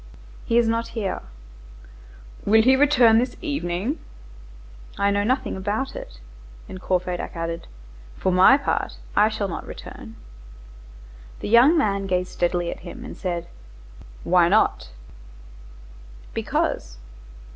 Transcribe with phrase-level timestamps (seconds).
[0.45, 1.21] "He is not here."
[2.43, 3.99] "Will he return this evening?"
[4.97, 6.19] "I know nothing about it."
[6.67, 7.67] And Courfeyrac added:—
[8.17, 10.15] "For my part, I shall not return."
[11.41, 13.47] The young man gazed steadily at him and said:—
[14.23, 14.89] "Why not?"
[16.33, 16.97] "Because."